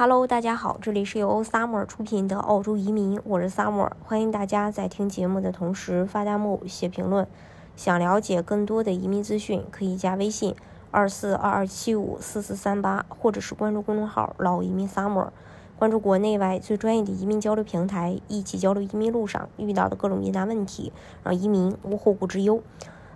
[0.00, 7.26] Hello，大家好，这里是由 Summer 出品的澳洲移民，我是 Summer，欢迎大家在听节目的同时发弹幕、写评论。
[7.76, 10.56] 想了解更多的移民资讯，可以加微信
[10.90, 15.28] 二四二二七五四四三八，或者是关注公众号“老移民 Summer”，
[15.78, 22.62] 关注国内外最专业的移民交流平台，一起交流移民路上遇到的各种疑难问题，让移民无后顾之忧。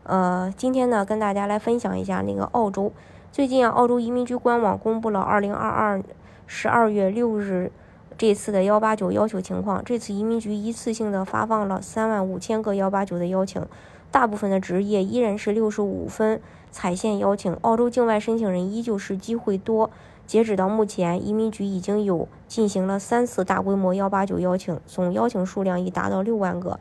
[0.03, 2.93] 呃，今天呢，跟大家来分享一下那个澳洲。
[3.32, 6.03] 最近啊，澳洲移民局官网公布了二零二二。
[6.46, 7.72] 十二月六日，
[8.16, 13.66] 这次的幺八九要求情况，这次移民局一次性的发放了三万五千个幺八九的邀请，
[14.11, 16.40] 大部分的职业依然是六十五分
[16.71, 19.90] 踩线邀请，澳洲境外申请人依旧是机会多。
[20.26, 26.80] 截止到目前，移民局已经有进行了三次大规模幺八九邀请，总邀请数量已达到六万个。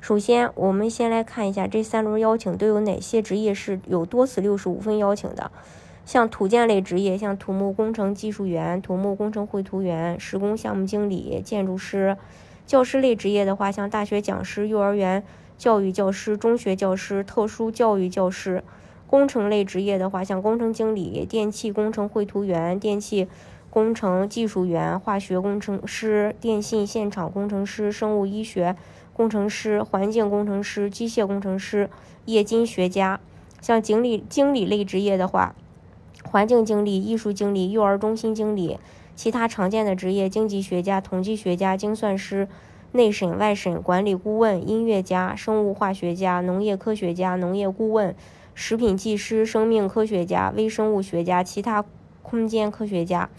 [0.00, 5.50] 首先，我们先来看一下这三轮邀请都有哪些职业是有多次六十五分邀请的。
[6.04, 12.16] 像土建类职业，像土木工程技术员、土木工程绘图员、施工项目经理、建筑师；
[12.66, 15.24] 教师类职业的话，像大学讲师、幼儿园
[15.56, 18.60] 教育教师、中学教师、特殊教育教师；
[19.06, 23.26] 工程类职业的话，像工程经理、电气工程绘图员、电气
[23.70, 28.76] 工程技术员、化学工程师、电信现场工程师、生物医学
[29.14, 31.88] 工程师、环境工程师、机械工程师、
[32.26, 33.18] 冶金学家；
[33.62, 35.54] 像经理经理类职业的话。
[36.34, 38.80] 环境经理、艺术经理、幼儿中心经理，
[39.14, 42.48] 其他常见的职业：经济学家、统计学家、精算师、
[42.90, 48.16] 内审、外审、管理顾问、音乐家、生物化学家、农业科学家、农业顾问、
[48.52, 51.84] 食品技师、生命科学家、微生物学家、其他
[52.24, 53.30] 空间科学家。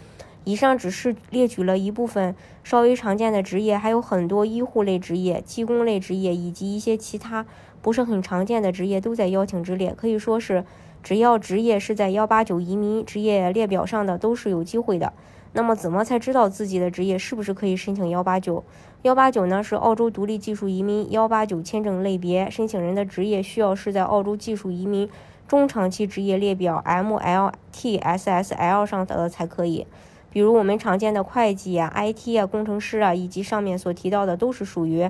[0.44, 7.44] 以上只是列举了一部分稍微常见的职业，还有很多医护类职业、技工类职业以及一些其他
[7.82, 10.64] 不是很常见的职业都在邀请之列，可以说是。
[11.06, 15.12] 只要职业是在幺八九移民职业列表上的，都是有机会的。
[15.52, 18.64] 那么，怎么才知道自己的职业是不是可以申请幺八九？
[19.02, 25.08] 幺八九呢，是澳洲独立技术移民幺八九签证类别，申请人的职业需要是在澳洲技术移民
[25.46, 29.86] 中长期职业列表 MLTSSL 上的才可以。
[30.32, 35.08] 比如我们常见的会计啊、IT 啊、工程师啊，以及上面所提到的，都是属于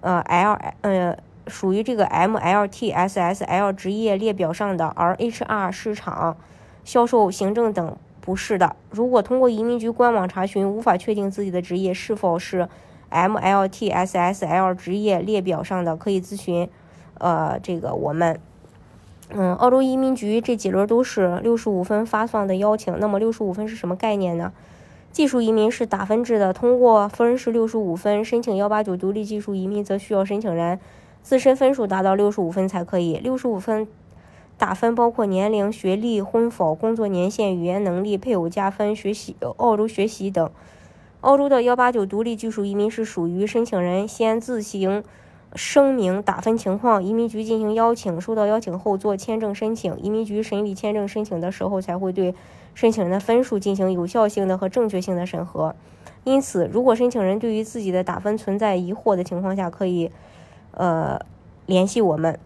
[0.00, 1.16] 呃 L 呃。
[1.46, 6.36] 属于这个 MLTSSL 职业列表上的，而 HR、市场、
[6.84, 8.76] 销售、行政等不是的。
[8.90, 12.68] 如果通过移民局官网查询无法确定自己的职业是否是
[13.10, 16.68] MLTSSL 职业列表上的，可以咨询，
[17.18, 18.38] 呃，这个我们，
[19.30, 22.96] 嗯，澳洲移民局这几轮都是六十五分发放的邀请。
[23.00, 24.52] 那么六十五分是什么概念呢？
[25.10, 30.78] 技术移民是打分制的，通过分是六十五分，申请幺八九独立技术移民则需要申请人。
[31.22, 33.16] 自身分数达到六十五分才可以。
[33.18, 33.86] 六十五分
[34.58, 40.50] 打分包括年龄、学历、婚否、工作年限、语言能力、配偶加分、学习澳洲学习等。
[41.20, 45.04] 澳洲的幺八九独立技术移民是属于申请人先自行
[45.54, 49.98] 声明打分情况，移民局进行邀请，收到邀请后做签证申请。
[50.00, 52.34] 移民局审理签证申请的时候，才会对
[52.74, 55.74] 申请人的分数进行有效性的和正确性的审核。
[56.24, 60.10] 因此，如果申请人对于自己的打分存在疑惑的情况下，可以。
[60.72, 61.20] 呃，
[61.66, 62.38] 联系我们。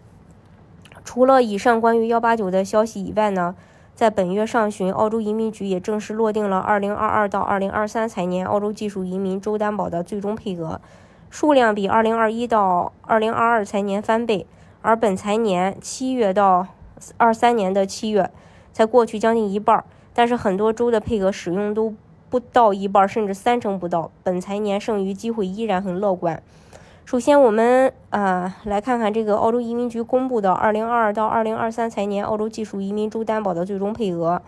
[1.04, 3.54] 除了以上关于幺八九的消息以外呢，
[3.94, 10.80] 在本月上旬，澳洲移民局也正式落定了二零二二到二零二三财年澳洲技术移民州担保的最终配额，
[11.28, 14.46] 数量比二零二一到二零二二财年翻倍。
[14.80, 16.66] 而本财年七月到
[17.16, 18.30] 二三年的七月
[18.72, 21.94] 才过去将近一半，但是很多州的配额使用都
[22.28, 24.10] 不到一半，甚至三成不到。
[24.22, 26.42] 本财年剩余机会依然很乐观。
[27.06, 34.40] 首先，我们啊来看看这个澳洲移民局公布的2022到2023财年澳洲技术移民州担保的最终配额。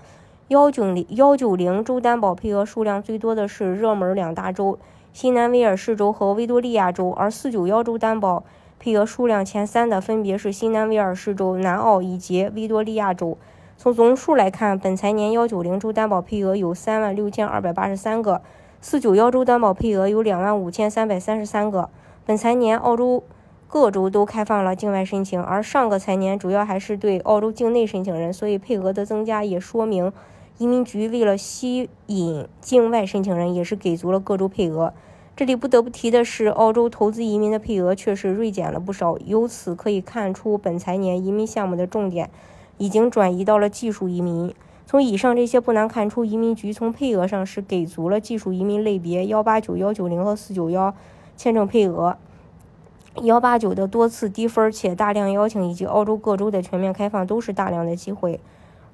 [0.49, 4.78] 幺九零幺九零州担保配额数量最多的是热门两大州
[5.12, 8.43] 新南威尔士州和维多利亚州，而四九幺州担保
[8.78, 13.37] 配额数量前三的分别是新南威尔士州、南澳以及维多利亚州。
[13.77, 18.41] 从总数来看，本财年幺九零州担保配额有三万六千二百八十三个，
[18.81, 21.91] 四九幺州担保配额有两万五千三百三十三个。
[22.27, 23.23] 本财年，澳洲
[23.69, 30.13] 各州都开放了境外申请，而上个财年主要还是对澳洲境内申请人，所以配额的增加也说明
[30.59, 34.93] 移民局为了吸引境外申请人，也是给足了各州配额。
[35.37, 42.28] 这里不得不提的是，澳洲投资移民的配额确实锐减了不少，由此可以看出本财年移民项目的重点
[42.78, 44.53] 已经转移到了技术移民。
[44.84, 50.93] 从以上这些不难看出，移民局从配额上是给足了技术移民类别幺八九、幺九零和四九幺。
[51.36, 52.16] 签证配额
[53.22, 58.41] 幺八九的多次低分且大量邀请，以及澳洲各州的全面开放，都是大量的机会。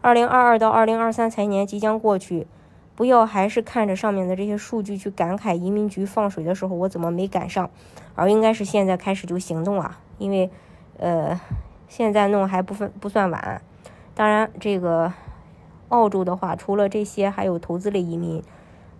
[0.00, 2.46] 二零二二到二零二三财年即将过去，
[2.94, 3.04] 不。
[3.04, 7.68] 要还是看着上面的这些数据去感慨移民局放水的时候我怎么没赶上，
[8.14, 10.50] 而应该是现在开始就行动啊，因为，
[10.98, 11.40] 呃，
[11.88, 13.60] 现在弄还不分不算晚。
[14.14, 15.12] 当然，这个
[15.88, 18.42] 澳洲的话，除了这些，还有投资类移民。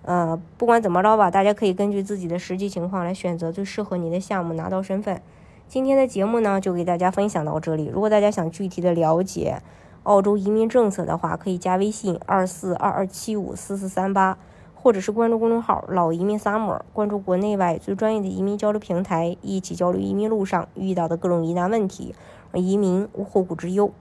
[0.02, 5.22] 呃，不管怎么着吧，大家可以根据自己的实际情况来选择最适合你的项目，拿到身份。
[5.68, 7.86] 今天的节目呢，就给大家分享到这里。
[7.86, 9.62] 如果大家想具体的了解
[10.02, 14.36] 澳洲移民政策的话，可以加微信二四二二七五四四三八，
[14.74, 22.14] 或者是关注公众号“老移民 summer”，关注国内外最专业的移民交流平台，一起交流移民路上遇到的各种疑难问题，
[22.52, 23.92] 移民无后顾之忧。